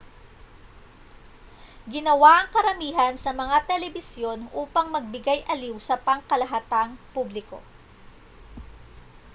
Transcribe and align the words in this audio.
ginawa 1.93 2.31
ang 2.41 2.49
karamihan 2.55 3.13
sa 3.23 3.31
mga 3.41 3.57
telebisyon 3.69 4.39
upang 4.61 4.87
magbigay-aliw 4.95 5.75
sa 5.87 5.93
pangkalahatang 6.07 6.91
publiko 7.15 7.59